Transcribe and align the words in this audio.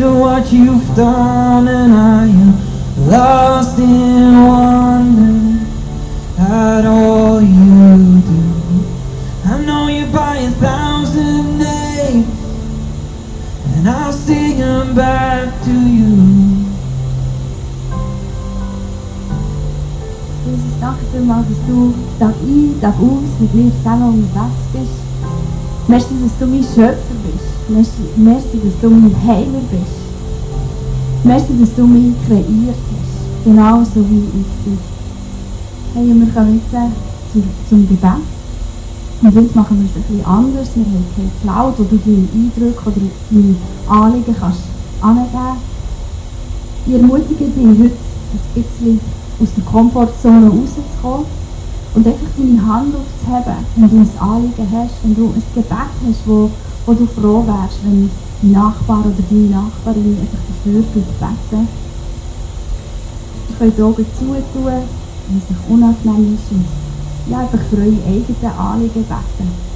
at 0.00 0.12
what 0.12 0.52
you've 0.52 0.94
done, 0.94 1.68
and 1.68 1.94
I 1.94 2.24
am 2.26 3.08
lost 3.08 3.78
in 3.78 4.46
wonder 4.46 5.64
at 6.38 6.84
all 6.84 7.40
you 7.40 8.20
do. 8.20 8.42
I 9.46 9.64
know 9.64 9.88
you 9.88 10.06
by 10.06 10.36
a 10.36 10.50
thousand 10.50 11.58
names, 11.58 12.28
and 13.74 13.88
I'll 13.88 14.12
sing 14.12 14.58
them 14.58 14.94
back 14.94 15.48
to 15.64 15.70
you. 15.70 16.16
Jesus, 20.44 20.80
danke 20.80 21.04
vielmals, 21.12 21.46
dass 21.48 21.66
du 21.66 21.94
Tag 22.18 22.34
ein, 22.42 22.80
Tag 22.80 22.94
aus 23.00 23.40
mit 23.40 23.54
mir 23.54 23.72
zusammen 23.78 24.24
unterwegs 24.24 24.62
bist. 24.72 25.88
Merci, 25.88 26.14
dass 26.22 26.38
du 26.38 26.46
mein 26.46 26.62
Schöpfer 26.62 27.16
bist. 27.24 27.55
Merci, 27.68 28.60
dass 28.62 28.80
du 28.80 28.90
mein 28.90 29.14
Heiler 29.26 29.60
bist. 29.72 29.98
Merci, 31.24 31.52
dass 31.58 31.74
du 31.74 31.84
mich 31.84 32.14
kreiert 32.26 32.46
hast. 32.68 33.44
Genauso 33.44 34.08
wie 34.08 34.22
ich 34.40 34.64
bin. 34.64 34.78
Hey, 35.94 36.06
wir 36.06 36.32
kommen 36.32 36.60
jetzt 36.62 36.72
äh, 36.72 36.88
zu, 37.32 37.42
zum 37.68 37.88
Gebet. 37.88 38.22
Und 39.20 39.34
heute 39.34 39.58
machen 39.58 39.80
wir 39.80 39.86
es 39.86 40.06
bisschen 40.06 40.24
anders. 40.24 40.68
Wir 40.76 40.84
haben 40.84 41.04
keine 41.16 41.30
Cloud, 41.42 41.74
wo 41.78 41.82
du 41.82 41.96
deine 41.96 42.28
Eindrücke 42.32 42.82
oder 42.86 43.00
deine 43.30 43.56
Anliegen 43.88 44.36
kannst 44.38 44.60
angeben. 45.00 45.58
Ich 46.86 46.92
ermutige 46.94 47.46
dich 47.46 47.66
heute 47.66 47.82
ein 47.90 48.62
bisschen 48.62 49.00
aus 49.42 49.48
der 49.56 49.64
Komfortzone 49.64 50.46
rauszukommen 50.46 51.26
und 51.94 52.06
einfach 52.06 52.28
deine 52.38 52.64
Hand 52.64 52.94
aufzuheben, 52.94 53.56
wenn 53.74 53.90
du 53.90 53.96
ein 53.96 54.18
Anliegen 54.20 54.68
hast, 54.70 54.94
wenn 55.02 55.16
du 55.16 55.32
ein 55.34 55.42
Gebet 55.52 55.70
hast, 55.72 56.26
wo, 56.26 56.50
wo 56.86 56.94
du 56.94 57.04
froh 57.06 57.44
wärst, 57.44 57.78
wenn 57.84 58.08
dein 58.42 58.52
Nachbar 58.52 59.00
oder 59.00 59.22
deine 59.28 59.50
Nachbarin 59.50 60.18
einfach 60.20 60.38
dafür 60.46 60.82
beten. 60.82 61.68
Ihr 63.48 63.56
könnt 63.58 63.76
die 63.76 63.82
Augen 63.82 64.06
zutun, 64.16 64.42
wenn 64.54 65.38
es 65.38 65.50
euch 65.50 65.68
unangenehm 65.68 66.38
ist 66.38 66.52
und 66.52 66.64
ja, 67.28 67.40
einfach 67.40 67.58
für 67.68 67.76
eure 67.76 68.06
eigenen 68.06 68.58
Anliegen 68.58 69.02
beten. 69.02 69.66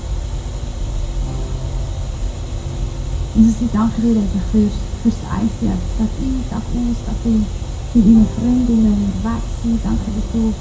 Jesus, 3.34 3.54
ich 3.60 3.70
danke 3.72 4.00
dir 4.02 4.20
einfach 4.20 4.46
für, 4.52 4.70
fürs 5.02 5.18
ICF, 5.18 5.82
Tag 5.98 6.12
ein, 6.22 6.44
Tag 6.50 6.62
aus, 6.62 6.98
Tag 7.06 7.18
ein, 7.24 7.46
mit 7.94 8.06
meinen 8.06 8.26
Freundinnen 8.38 9.10
unterwegs 9.10 9.54
sind. 9.62 9.80
Danke, 9.82 10.06
dass 10.14 10.30
du 10.30 10.54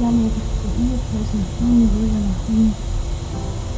ja, 0.00 0.08
mich 0.10 0.28
einfach 0.28 0.52
kreiert 0.60 1.04
hast, 1.16 1.32
nach 1.32 1.52
deinem 1.60 1.88
Willen, 1.96 2.28
nach 2.28 2.44
deinem 2.44 2.89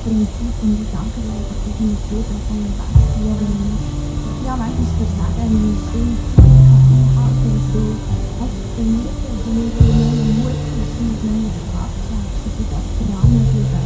Prinzip. 0.02 0.54
Und 0.66 0.82
ich 0.82 0.90
danke 0.90 1.14
dir 1.22 1.30
einfach, 1.30 1.58
dass 1.62 1.78
ich 1.78 1.86
mit 1.86 2.02
dir 2.10 2.26
auch 2.26 2.50
unterwegs 2.50 3.06
bin, 3.14 3.26
aber 3.30 3.46
ich 3.46 4.42
ja, 4.42 4.54
manchmal 4.58 4.90
versagen, 4.98 5.46
meine 5.46 5.78
Stimme 5.78 6.14
zu 6.18 6.42
einhalten, 6.42 7.48
dass 7.54 7.68
du 7.70 7.82
einfach 8.42 8.66
bei 8.74 8.82
mir 8.82 9.06
bist 9.06 9.22
und 9.30 9.54
mir 9.54 9.70
wieder 9.70 9.94
neue 9.94 10.26
Mut 10.42 10.58
und 10.58 11.18
neue 11.22 11.50
Kraft 11.70 11.98
schenkst, 12.02 12.40
dass 12.42 12.56
ich 12.58 12.66
das 12.66 12.86
dranbleibe. 12.98 13.80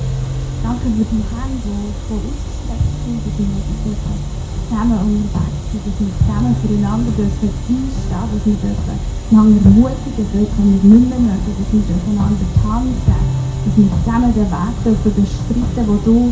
Danke 0.65 0.87
für 0.97 1.05
die 1.05 1.25
Hände, 1.37 1.69
die, 1.69 1.85
die 1.85 2.17
ausgestreckt 2.17 2.97
sind, 3.05 3.21
dass 3.21 3.37
wir 3.37 3.49
wirklich 3.53 4.01
zusammen 4.01 5.01
unterwegs 5.05 5.65
sind, 5.69 5.83
dass 5.85 5.97
wir 6.01 6.13
zusammen 6.17 6.53
füreinander 6.65 7.13
dürfen 7.13 7.51
einstehen, 7.53 8.29
dass 8.33 8.45
wir 8.49 8.57
dürfen 8.57 8.97
einander 8.97 9.61
ermutigen 9.69 10.27
wo 10.33 10.41
wir 10.49 10.81
nicht 10.81 11.09
mehr 11.13 11.21
mögen, 11.21 11.53
dass 11.61 11.71
wir 11.77 11.85
dürfen 11.85 12.13
einander 12.17 12.41
die 12.41 12.57
Hand 12.65 12.97
geben, 13.05 13.36
dass 13.67 13.75
wir 13.75 13.91
zusammen 13.99 14.31
den 14.31 14.47
Weg 14.47 14.75
dürfen 14.87 15.13
bestreiten, 15.19 15.85
wo 15.91 15.99
du, 16.07 16.31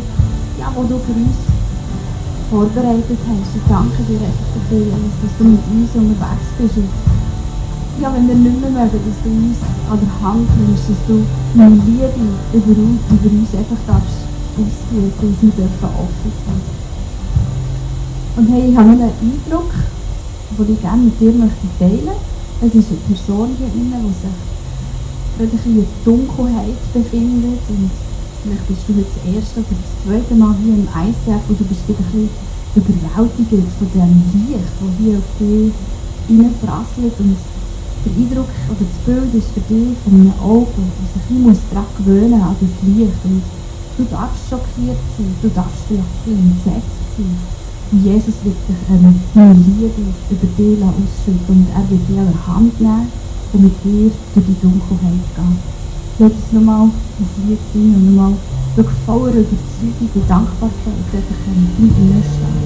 ja, 0.55 0.71
wo 0.71 0.87
du 0.87 0.95
für 1.03 1.11
uns 1.11 1.35
vorbereitet 2.47 3.19
hast. 3.27 3.51
Ich 3.51 3.65
danke 3.67 3.99
dir 4.07 4.23
einfach 4.23 4.49
dafür, 4.55 4.87
dass 4.87 5.35
du 5.35 5.43
mit 5.43 5.65
uns 5.67 5.91
unterwegs 5.91 6.49
bist. 6.55 6.79
Und 6.79 6.89
ja, 7.99 8.07
wenn 8.15 8.27
wir 8.27 8.35
nicht 8.35 8.59
mehr 8.61 8.71
mögen, 8.71 9.03
dass 9.03 9.19
du 9.19 9.29
uns 9.35 9.59
an 9.91 9.99
der 9.99 10.15
Hand 10.23 10.47
nimmst, 10.63 10.87
dass 10.87 11.01
du 11.07 11.27
deine 11.59 11.75
Liebe 11.83 12.23
über 12.55 12.75
uns, 12.79 12.99
über 13.11 13.29
uns 13.35 13.51
einfach 13.51 13.83
darfst 13.83 14.23
ausgießen, 14.55 15.11
dass 15.11 15.41
wir 15.43 15.51
dürfen 15.59 15.91
offen 15.91 16.31
sein. 16.47 16.61
Und 18.35 18.47
hey, 18.47 18.71
ich 18.71 18.77
habe 18.77 18.89
einen 18.95 19.11
Eindruck, 19.11 19.71
den 20.55 20.73
ich 20.73 20.81
gerne 20.81 21.03
mit 21.03 21.19
dir 21.19 21.31
möchte 21.35 21.67
teilen. 21.79 22.15
Es 22.63 22.71
ist 22.71 22.87
eine 22.87 23.03
Person 23.11 23.49
hier 23.59 23.67
innen, 23.75 23.99
die 24.07 24.15
sich 24.23 24.54
gerade 25.37 25.51
ein 25.51 25.57
bisschen 25.57 25.87
Dunkelheit 26.03 26.79
befindet 26.93 27.59
und 27.67 27.91
vielleicht 28.43 28.67
bist 28.67 28.83
du 28.87 28.93
jetzt 28.93 29.15
das 29.19 29.33
erste 29.35 29.59
oder 29.59 29.75
das 29.75 29.93
zweite 30.03 30.35
Mal 30.35 30.55
hier 30.63 30.73
im 30.73 30.87
ICF 30.87 31.43
und 31.49 31.59
du 31.59 31.65
bist 31.65 31.83
ein 31.87 31.95
bisschen 31.95 32.29
überwältigt 32.75 33.71
von 33.79 33.89
dem 33.91 34.23
Licht, 34.31 34.71
das 34.79 34.93
hier 34.99 35.17
auf 35.19 35.31
dich 35.39 35.71
reinprasselt 36.27 37.15
und 37.19 37.37
der 38.05 38.13
Eindruck 38.15 38.51
oder 38.69 38.85
das 38.85 38.99
Bild 39.03 39.33
ist 39.33 39.51
für 39.51 39.65
dich 39.65 39.97
von 40.03 40.13
einem 40.13 40.33
Auge, 40.39 40.71
das 40.77 41.09
sich 41.15 41.25
ein 41.31 41.43
bisschen 41.43 41.71
daran 41.71 41.91
gewöhnen 41.97 42.41
an 42.41 42.55
das 42.59 42.75
Licht 42.85 43.21
und 43.23 43.43
du 43.97 44.03
darfst 44.05 44.43
schockiert 44.49 45.01
sein, 45.17 45.35
du 45.41 45.49
darfst 45.49 45.83
vielleicht 45.87 46.05
ein 46.05 46.23
bisschen 46.23 46.51
entsetzt 46.51 46.99
sein. 47.17 47.35
Und 47.91 48.03
Jesus 48.03 48.35
wird 48.43 48.57
dich 48.67 48.81
ähm, 48.89 49.21
deine 49.33 49.53
Liebe 49.53 50.01
über 50.29 50.47
dich 50.57 50.79
ausschütten 50.81 51.45
und 51.47 51.67
er 51.69 51.85
wird 51.89 52.01
an 52.09 52.33
der 52.33 52.47
Hand 52.47 52.81
nehmen 52.81 53.25
und 53.55 53.63
mit 53.63 53.83
dir 53.83 54.11
durch 54.33 54.45
die 54.45 54.61
Dunkelheit 54.61 55.35
gehen. 55.35 55.57
Lass 56.19 56.31
uns 56.31 56.51
nochmal 56.51 56.83
ein 56.83 57.47
Lied 57.47 57.59
singen 57.73 57.95
und 57.95 58.15
nochmal 58.15 58.33
wirklich 58.75 58.97
voller 59.05 59.31
Überzeugung 59.31 60.09
und 60.13 60.29
Dankbarkeit 60.29 60.73
ähm, 61.47 61.67
in 61.79 61.87
dir 61.87 62.23
stehen. 62.23 62.64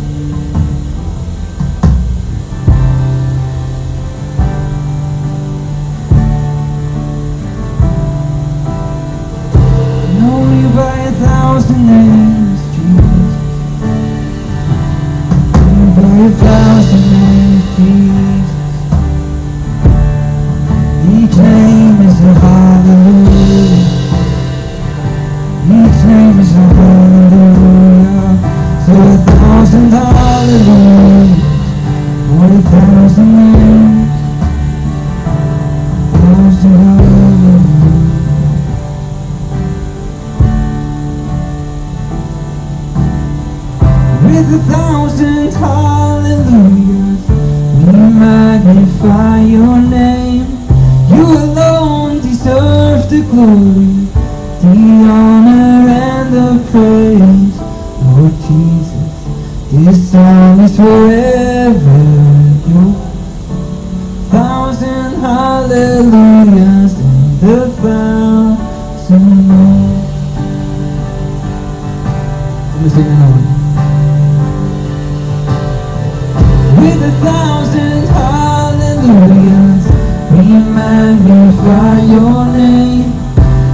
With 77.00 77.08
a 77.08 77.26
thousand 77.26 78.08
hallelujahs. 78.08 79.86
We 80.32 80.48
magnify 80.74 82.02
your 82.14 82.46
name. 82.58 83.12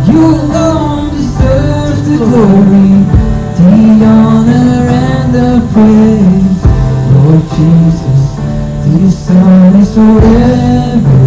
You 0.08 0.22
alone 0.42 1.10
deserve 1.16 2.06
the 2.06 2.18
glory, 2.18 2.92
the 3.58 4.06
honor, 4.06 4.88
and 4.90 5.34
the 5.34 5.52
praise. 5.74 6.62
Lord 7.14 7.44
Jesus, 7.56 8.22
this 8.86 9.28
song 9.28 9.76
is 9.82 9.94
forever 9.94 11.25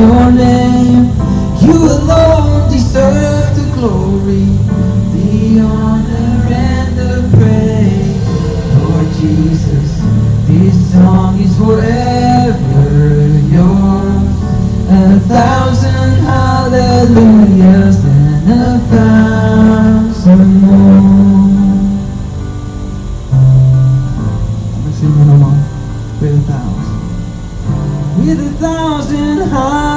your 0.00 0.32
name. 0.32 1.12
You 1.60 1.76
alone 1.96 2.70
deserve 2.70 3.54
the 3.58 3.66
glory, 3.74 4.46
the 5.14 5.60
honor, 5.60 6.32
and 6.48 6.88
the 7.00 7.14
praise. 7.36 8.24
Lord 8.80 9.08
Jesus, 9.20 9.90
this 10.48 10.76
song 10.92 11.38
is 11.38 11.54
forever 11.58 12.88
yours. 13.56 14.36
A 14.88 15.20
thousand 15.28 16.12
hallelujahs 16.30 17.98
and 18.04 18.50
a 18.50 18.78
thousand 18.92 20.48
more. 20.62 21.10
It 25.02 25.04
along 25.04 25.60
with 26.20 26.34
a 26.34 26.44
thousand. 26.50 26.98
With 28.18 28.40
a 28.40 28.50
thousand. 28.58 29.89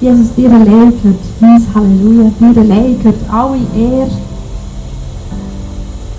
Jesus, 0.00 0.34
dir 0.34 0.50
allein 0.50 0.94
gehört 1.02 1.18
mein 1.40 1.62
Halleluja, 1.74 2.30
dir 2.40 2.60
allein 2.62 2.96
gehört 2.98 3.18
alle 3.30 3.58
Ehre, 3.76 4.10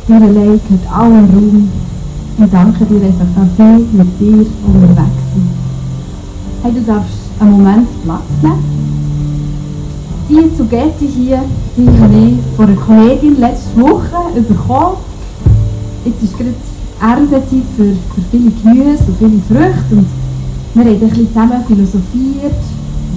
dir 0.08 0.16
allein 0.16 0.62
gehört 0.62 0.88
aller 0.94 1.24
Raum. 1.34 1.68
Ich 2.38 2.52
danke 2.52 2.86
dir 2.86 3.06
einfach, 3.08 3.26
dass 3.36 3.58
wir 3.58 3.80
mit 3.92 4.20
dir 4.20 4.46
unterwegs 4.68 5.24
sind. 5.34 5.50
Hey, 6.62 6.74
du 6.74 6.82
darfst 6.82 7.18
einen 7.40 7.52
Moment 7.54 7.88
Platz 8.04 8.22
nehmen. 8.44 8.64
Die 10.30 10.56
zu 10.56 10.66
Getty 10.66 11.08
hier, 11.08 11.42
die 11.76 11.88
habe 12.00 12.14
ich 12.14 12.56
von 12.56 12.66
einer 12.68 12.76
Kollegin 12.76 13.40
letzte 13.40 13.82
Woche 13.82 14.42
bekommen. 14.48 14.98
Jetzt 16.06 16.22
ist 16.22 16.38
gerade 16.38 16.54
Erntezeit 17.02 17.64
für, 17.76 17.96
für 18.14 18.22
viele 18.30 18.52
Gemüse 18.52 19.06
und 19.08 19.18
viele 19.18 19.42
Früchte 19.50 19.96
und 19.96 20.06
wir 20.76 20.84
haben 20.84 20.92
ein 20.92 21.00
bisschen 21.00 21.28
zusammen 21.28 21.64
philosophiert, 21.68 22.62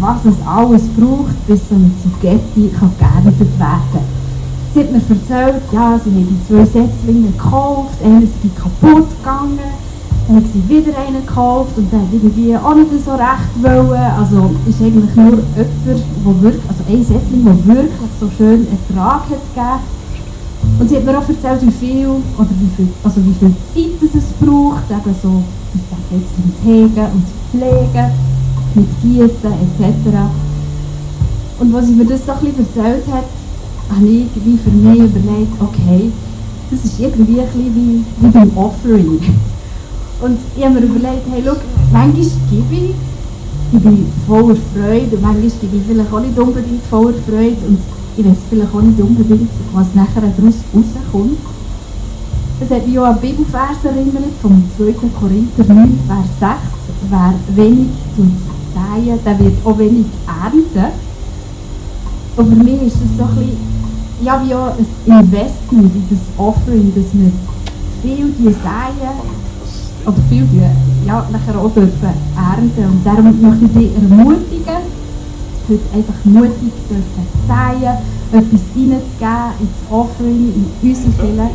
was 0.00 0.24
es 0.24 0.46
alles 0.46 0.82
braucht, 0.96 1.46
bis 1.46 1.60
ein 1.70 1.94
kann 2.20 2.92
geerntet 2.98 3.40
werden 3.40 3.58
kann. 3.58 4.14
Sie 4.74 4.80
hat 4.80 4.90
mir 4.90 4.98
erzählt, 4.98 5.62
ja, 5.72 6.00
sie 6.02 6.10
haben 6.10 6.28
die 6.28 6.46
zwei 6.48 6.64
Setzlinge 6.64 7.28
gekauft, 7.30 8.02
einer 8.04 8.22
ist 8.22 8.32
kaputt 8.56 9.06
gegangen, 9.18 9.58
dann 10.26 10.36
haben 10.36 10.50
sie 10.52 10.68
wieder 10.68 10.98
einen 10.98 11.24
gekauft 11.24 11.76
und 11.76 11.92
der 11.92 12.00
hat 12.00 12.08
irgendwie 12.12 12.56
auch 12.56 12.74
nicht 12.74 13.04
so 13.04 13.12
recht 13.12 13.54
wollen. 13.62 14.10
Also 14.18 14.50
ist 14.66 14.80
eigentlich 14.80 15.14
nur 15.14 15.24
jemand, 15.26 15.44
der 15.54 16.42
wirklich, 16.42 16.62
also 16.66 16.82
ein 16.88 17.04
Setzling, 17.04 17.44
der 17.44 17.66
wirklich 17.66 18.10
so 18.18 18.28
schön 18.36 18.66
Ertrag 18.66 19.22
hat 19.30 19.44
gegeben. 19.54 19.94
Und 20.80 20.88
sie 20.88 20.96
hat 20.96 21.04
mir 21.04 21.18
auch 21.18 21.28
erzählt, 21.28 21.60
wie 21.62 21.70
viel, 21.70 22.08
oder 22.08 22.50
wie 22.58 22.70
viel, 22.74 22.88
also 23.04 23.20
wie 23.22 23.34
viel 23.34 23.54
Zeit 23.74 24.10
es 24.16 24.32
braucht, 24.40 24.90
eben 24.90 25.14
so, 25.22 25.42
das 25.72 26.00
Setzling 26.10 26.52
zu 26.58 26.68
hegen 26.68 27.12
und 27.12 27.22
zu 27.28 27.34
pflegen 27.50 28.33
mit 28.74 28.86
Gießen 29.02 29.52
etc. 29.52 30.16
Und 31.60 31.74
als 31.74 31.86
sie 31.86 31.92
mir 31.92 32.04
das 32.04 32.26
so 32.26 32.32
ein 32.32 32.38
bisschen 32.40 32.66
erzählt 32.66 33.04
hat, 33.12 33.24
habe 33.90 34.06
ich 34.06 34.26
irgendwie 34.34 34.58
für 34.58 34.70
mich 34.70 34.98
überlegt, 34.98 35.52
okay, 35.60 36.10
das 36.70 36.84
ist 36.84 36.98
irgendwie 36.98 37.40
ein 37.40 37.46
bisschen 37.46 37.74
wie, 37.74 38.04
wie 38.20 38.30
beim 38.30 38.56
Offering. 38.56 39.20
Und 40.20 40.38
ich 40.56 40.64
habe 40.64 40.74
mir 40.74 40.86
überlegt, 40.86 41.22
hey, 41.30 41.42
schau, 41.44 41.56
manchmal 41.92 42.26
gebe 42.50 42.74
ich, 42.74 42.94
ich 43.72 43.80
bin 43.80 44.06
voller 44.26 44.56
Freude 44.74 45.16
und 45.16 45.22
manchmal 45.22 45.50
gebe 45.60 45.76
ich 45.76 45.82
vielleicht 45.86 46.12
auch 46.12 46.20
nicht 46.20 46.38
unbedingt 46.38 46.82
voller 46.90 47.14
Freude 47.26 47.56
und 47.68 47.78
ich 48.16 48.24
weiß 48.24 48.36
vielleicht 48.48 48.74
auch 48.74 48.82
nicht 48.82 49.00
unbedingt, 49.00 49.50
was 49.72 49.86
nachher 49.94 50.22
daraus 50.22 50.54
rauskommt. 50.72 51.38
Es 52.60 52.70
hat 52.70 52.86
mich 52.86 52.98
auch 52.98 53.04
an 53.04 53.20
Bibelvers 53.20 53.84
erinnert, 53.84 54.32
vom 54.40 54.62
2. 54.76 54.94
Korinther 55.18 55.74
9, 55.74 55.98
Vers 56.06 56.26
6. 56.38 56.50
Wer 57.10 57.34
wenig 57.56 57.88
tut 58.16 58.53
säen, 58.74 59.18
der 59.24 59.38
wird 59.38 59.54
auch 59.64 59.78
wenig 59.78 60.06
ernten. 60.26 60.92
Und 62.36 62.48
für 62.48 62.64
mich 62.64 62.82
ist 62.82 62.96
das 62.96 63.16
so 63.16 63.24
ein 63.24 63.36
bisschen, 63.36 63.56
ja, 64.22 64.42
wie 64.44 64.54
auch 64.54 64.72
ein 64.76 65.20
Investment 65.20 65.94
in 65.94 66.04
das 66.10 66.18
Offering, 66.36 66.92
dass 66.94 67.06
wir 67.12 67.30
viel 68.02 68.34
die 68.38 68.44
säen, 68.44 69.14
oder 70.04 70.22
viel 70.28 70.44
die, 70.52 71.06
ja, 71.06 71.26
nachher 71.30 71.58
auch 71.58 71.72
dürfen 71.72 72.14
ernten. 72.36 72.84
Und 72.84 73.06
darum 73.06 73.40
möchte 73.40 73.64
ich 73.64 73.72
dich 73.72 73.94
ermutigen, 73.94 74.82
heute 75.68 75.94
einfach 75.94 76.24
mutig 76.24 76.72
dürfen 76.90 77.26
säen, 77.46 77.98
etwas 78.32 78.60
reinzugeben 78.74 79.54
ins 79.60 79.90
Offering, 79.90 80.52
in 80.54 80.88
unsere 80.88 81.12
Kirche 81.12 81.50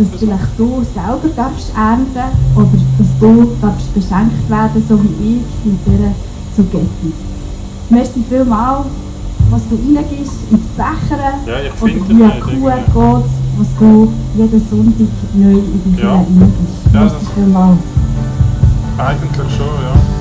dass 0.00 0.18
vielleicht 0.18 0.58
du 0.58 0.82
selber 0.94 1.28
darfst 1.36 1.72
ernten 1.76 2.36
oder 2.56 2.68
dass 2.98 3.08
du 3.20 3.52
darfst 3.60 3.92
beschenkt 3.94 4.48
werden, 4.48 4.82
so 4.88 4.98
wie 5.02 5.36
ich 5.36 5.64
mit 5.64 5.78
dieser 5.86 6.14
Zugetti. 6.56 7.12
Merci 7.88 8.22
vielmals, 8.28 8.86
was 9.50 9.62
du 9.68 9.76
reingibst 9.76 10.32
in 10.50 10.56
die 10.58 10.68
Becher 10.76 11.18
Ja, 11.46 11.58
finde 11.74 12.08
wie 12.08 12.22
eine 12.22 12.40
Kuh 12.40 12.50
irgendwie. 12.50 12.60
geht, 12.86 13.30
was 13.58 13.68
du 13.78 14.12
jeden 14.36 14.68
Sonntag 14.70 15.08
neu 15.34 15.50
in 15.50 15.82
die 15.84 15.90
Kirche 15.90 16.06
Ja. 16.06 16.14
reingibst. 16.14 16.94
Ja, 16.94 17.00
Merci 17.00 17.26
vielmals. 17.34 17.78
Eigentlich 18.98 19.56
schon, 19.56 19.66
ja. 19.82 20.19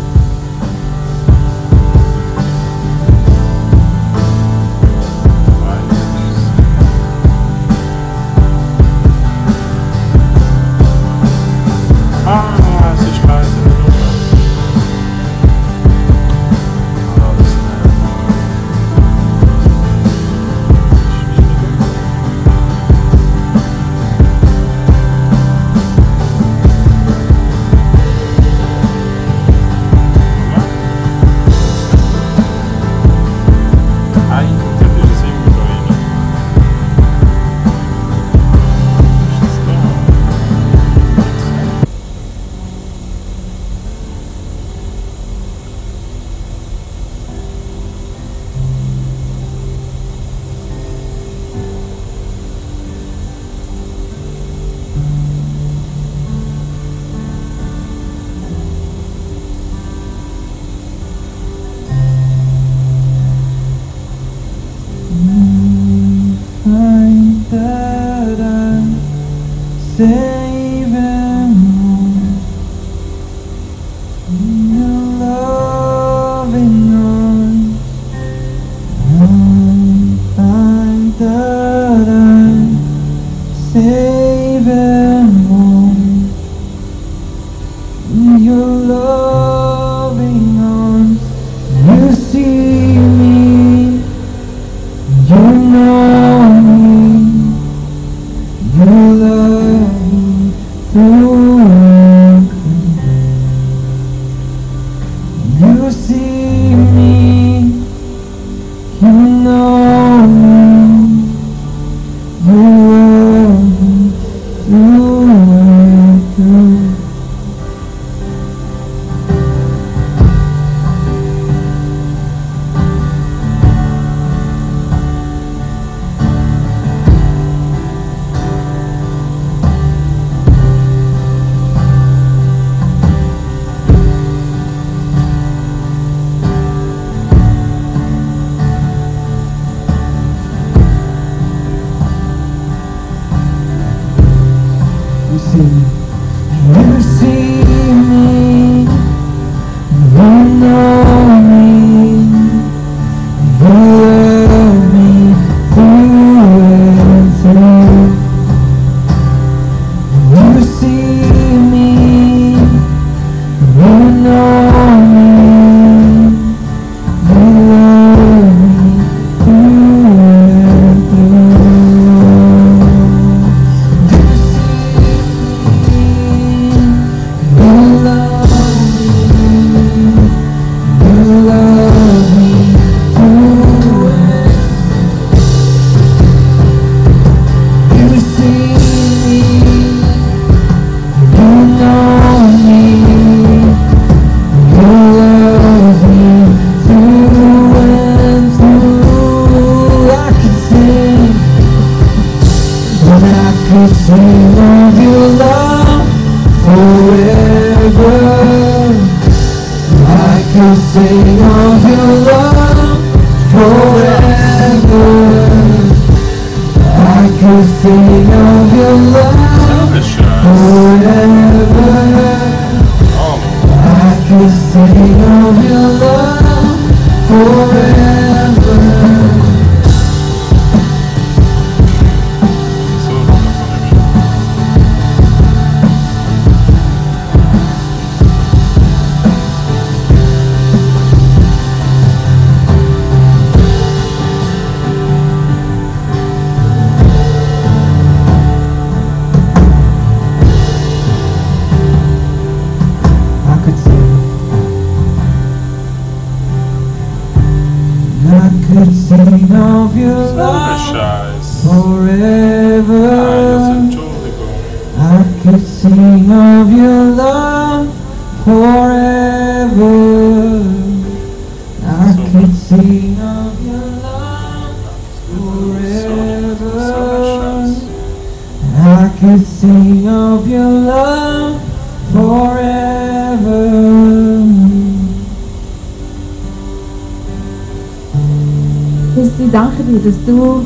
Jesus, 289.40 289.46
ich 289.46 289.52
danke 289.52 289.84
dir, 289.84 290.00
dass 290.00 290.26
du 290.26 290.64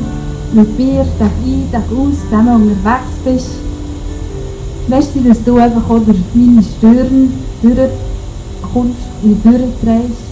mit 0.52 0.78
mir 0.78 1.06
Tag 1.18 1.30
ein, 1.44 1.68
Tag 1.72 1.82
aus 1.90 2.14
zusammen 2.24 2.62
unterwegs 2.62 3.14
bist. 3.24 3.50
Merci, 4.88 5.22
dass 5.26 5.42
du 5.44 5.56
einfach 5.56 5.88
auch 5.88 6.00
durch 6.00 6.18
meine 6.34 6.62
Stirn 6.62 7.32
durchkommst, 7.62 9.22
mich 9.22 9.42
durchdrehst, 9.42 10.24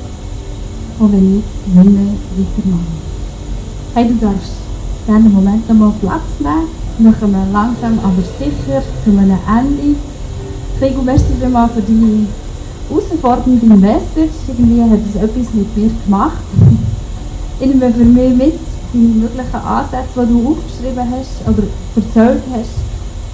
auch 0.98 1.12
wenn 1.12 1.38
ich 1.38 1.74
nicht 1.74 1.90
mehr 1.90 2.14
weitermache. 2.36 2.92
Hey, 3.94 4.08
du 4.08 4.14
darfst 4.26 4.52
einen 5.08 5.32
Moment 5.32 5.68
einmal 5.68 5.92
Platz 6.00 6.22
nehmen. 6.38 6.68
Wir 6.98 7.12
kommen 7.12 7.52
langsam, 7.52 7.98
aber 8.00 8.22
sicher 8.38 8.82
zu 9.04 9.10
einem 9.10 9.38
Ende. 9.48 9.96
Krieg 10.78 11.04
merci 11.04 11.24
vielmals 11.40 11.72
für 11.72 11.82
deine 11.82 12.26
herausfordernde 12.88 13.66
Message. 13.66 14.34
Irgendwie 14.48 14.82
hat 14.82 15.00
es 15.08 15.16
etwas 15.16 15.54
mit 15.54 15.76
mir 15.76 15.90
gemacht. 16.04 16.42
Ich 17.62 17.68
nehme 17.68 17.92
für 17.92 18.04
mich 18.04 18.34
mit 18.34 18.58
deine 18.92 19.04
möglichen 19.06 19.54
Ansätze, 19.54 20.26
die 20.26 20.32
du 20.32 20.48
aufgeschrieben 20.48 21.06
hast 21.12 21.46
oder 21.46 21.62
erzählt 21.94 22.42
hast. 22.50 22.70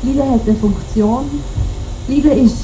Leiden 0.03 0.31
hat 0.33 0.43
eine 0.47 0.55
Funktion. 0.55 1.25
Leiden 2.09 2.45
ist, 2.45 2.57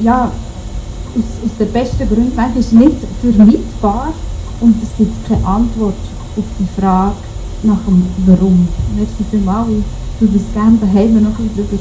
ja, 0.00 0.24
aus, 0.24 1.24
aus 1.44 1.56
den 1.60 1.72
besten 1.72 2.08
Gründen 2.08 2.32
manchmal 2.34 2.84
nicht 2.84 2.96
vermeidbar 3.20 4.12
und 4.60 4.82
es 4.82 4.88
gibt 4.98 5.28
keine 5.28 5.46
Antwort 5.46 5.94
auf 6.36 6.44
die 6.58 6.80
Frage 6.80 7.14
nach 7.62 7.78
dem 7.86 8.04
Warum. 8.26 8.66
Merci 8.96 9.24
vielmals, 9.30 9.68
ich 9.70 10.20
würde 10.22 10.38
das 10.38 10.52
gerne 10.52 10.76
daheim 10.78 11.22
noch 11.22 11.38
ein 11.38 11.48
bisschen 11.50 11.78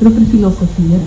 drüber, 0.00 0.22
äh, 0.22 0.30
philosophieren. 0.30 1.06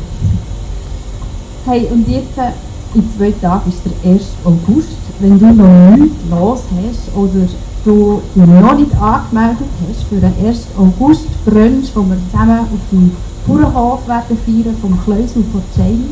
Hey, 1.65 1.87
und 1.91 2.07
jetzt 2.07 2.37
äh, 2.37 2.51
in 2.93 3.09
zwei 3.17 3.31
Tagen 3.31 3.71
ist 3.71 3.81
der 3.83 4.11
1. 4.11 4.21
August. 4.43 5.04
Wenn 5.19 5.39
du 5.39 5.45
noch 5.45 5.95
nichts 5.95 6.17
los 6.29 6.59
hast 6.75 7.15
oder 7.15 7.47
du 7.85 8.21
dich 8.35 8.45
noch 8.45 8.75
nicht 8.75 8.91
angemeldet 9.01 9.67
hast 9.87 10.03
für 10.09 10.15
den 10.15 10.33
1. 10.45 10.67
August 10.77 11.27
Brunch, 11.45 11.91
wo 11.95 12.01
wir 12.01 12.17
zusammen 12.29 12.59
auf 12.59 12.83
dem 12.91 13.11
Bauernhof 13.47 14.05
werden 14.09 14.37
feiern, 14.45 14.75
vom 14.81 14.99
Kleusel 15.05 15.43
von 15.53 15.61
Jamie, 15.77 16.09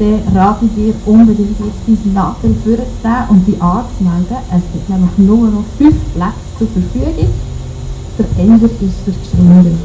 dann 0.00 0.36
rate 0.36 0.64
ich 0.64 0.74
dir 0.74 0.94
unbedingt 1.06 1.56
jetzt 1.60 1.86
diesen 1.86 2.14
Nadel 2.14 2.56
vorzunehmen 2.64 3.28
und 3.28 3.46
dich 3.46 3.62
anzumelden. 3.62 4.36
Es 4.50 4.62
gibt 4.72 4.88
nämlich 4.88 5.18
nur 5.18 5.48
noch 5.48 5.64
fünf 5.78 5.94
Plätze 6.14 6.50
zur 6.58 6.66
Verfügung. 6.66 7.30
Der 8.18 8.44
Ender 8.44 8.66
ist 8.66 9.06
der 9.06 9.14
Geschwinder. 9.14 9.78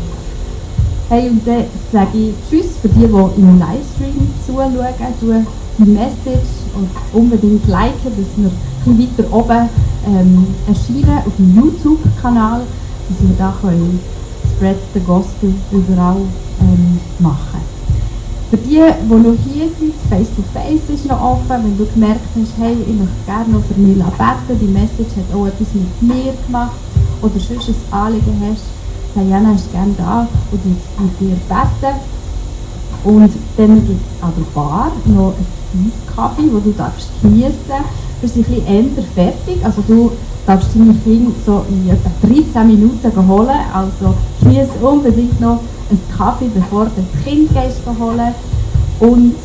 Hey, 1.10 1.30
und 1.30 1.48
dann 1.48 1.66
sage 1.92 2.18
ich 2.18 2.34
Tschüss 2.50 2.78
für 2.82 2.90
die, 2.90 3.06
die 3.06 3.42
im 3.42 3.60
Livestream 3.60 4.28
zuschauen. 4.46 4.74
Du 5.22 5.46
die 5.78 5.90
Message 5.92 6.57
und 6.76 6.90
unbedingt 7.14 7.68
liken, 7.68 8.12
dass 8.16 8.38
wir 8.38 8.52
ein 8.86 9.00
weiter 9.00 9.34
oben 9.34 9.70
ähm, 10.08 10.48
erscheinen 10.68 11.18
auf 11.26 11.36
dem 11.38 11.56
YouTube-Kanal, 11.56 12.62
dass 13.10 13.28
wir 13.28 13.36
da 13.38 13.54
können 13.62 14.00
Spread 14.56 14.78
the 14.94 15.00
Gospel 15.02 15.54
überall 15.72 16.22
ähm, 16.62 17.00
machen. 17.20 17.62
Für 18.50 18.58
die, 18.58 18.80
die 18.80 19.14
noch 19.14 19.36
hier 19.46 19.70
sind, 19.78 19.94
Face 20.10 20.30
to 20.36 20.42
Face 20.54 20.90
ist 20.90 21.06
noch 21.06 21.22
offen. 21.22 21.64
Wenn 21.64 21.78
du 21.78 21.86
gemerkt 21.86 22.22
hast, 22.34 22.54
hey, 22.58 22.78
ich 22.80 22.96
möchte 22.96 23.26
gerne 23.26 23.50
noch 23.50 23.62
für 23.66 23.80
mich 23.80 23.98
beten, 23.98 24.60
die 24.62 24.72
Message 24.72 25.18
hat 25.18 25.36
auch 25.36 25.48
etwas 25.48 25.68
mit 25.74 26.02
mir 26.02 26.34
gemacht 26.46 26.72
oder 27.22 27.34
sonst 27.34 27.70
ein 27.70 27.76
Anliegen 27.92 28.42
hast, 28.50 28.64
Diana 29.16 29.54
ist 29.54 29.72
gerne 29.72 29.94
da 29.98 30.28
und 30.52 30.66
mit 30.66 31.20
dir 31.20 31.36
beten. 31.50 32.00
Und 33.04 33.32
dann 33.58 33.76
gibt 33.86 34.02
es 34.02 34.24
an 34.24 34.34
der 34.38 34.46
Bar 34.56 34.92
noch 35.06 35.34
einen 35.34 35.57
Eiskaffee, 35.74 36.44
den 36.44 36.64
du 36.64 36.72
darfst 36.72 37.10
geniessen 37.22 37.56
darfst. 37.68 37.86
Wir 38.22 38.30
sind 38.30 38.48
ein 38.68 39.06
fertig, 39.14 39.64
also 39.64 39.84
du 39.88 40.12
darfst 40.46 40.70
deine 40.74 40.94
Kinder 41.04 41.32
so 41.46 41.66
in 41.70 41.90
etwa 41.90 42.10
13 42.26 42.68
Minuten 42.68 43.28
holen. 43.28 43.60
Also 43.74 44.16
genieße 44.42 44.80
unbedingt 44.82 45.40
noch 45.40 45.60
einen 45.90 46.02
Kaffee, 46.18 46.50
bevor 46.54 46.86
du 46.86 46.92
das 46.98 47.24
Kind 47.24 47.50
gehst 47.54 47.82
holen. 48.00 48.34
Und 49.00 49.36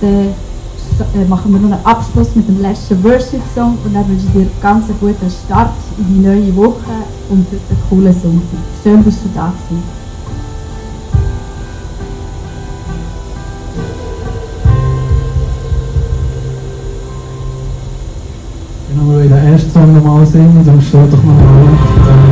dann 0.00 1.22
äh, 1.22 1.24
machen 1.28 1.52
wir 1.52 1.60
noch 1.60 1.76
einen 1.76 1.84
Abschluss 1.84 2.34
mit 2.34 2.48
dem 2.48 2.60
letzten 2.60 3.02
Worship-Song 3.02 3.78
und 3.84 3.94
dann 3.94 4.08
wünsche 4.08 4.26
ich 4.26 4.32
dir 4.32 4.46
ganz 4.60 4.88
einen 4.88 5.00
guten 5.00 5.30
Start 5.30 5.72
in 5.98 6.14
die 6.14 6.20
neue 6.20 6.56
Woche 6.56 6.94
und 7.30 7.46
einen 7.48 7.78
coolen 7.88 8.12
Sonntag. 8.12 8.60
Schön, 8.82 9.02
bist 9.02 9.18
du 9.24 9.28
da 9.34 9.52
gewesen. 9.68 10.03
Genau, 18.94 19.10
wir 19.10 19.28
den 19.28 19.32
ersten 19.32 19.70
Song 19.72 19.92
nochmal 19.92 20.24
singen, 20.24 20.62
dann 20.64 20.80
steht 20.80 21.12
doch 21.12 21.18
nochmal 21.18 21.64
auf. 21.64 22.23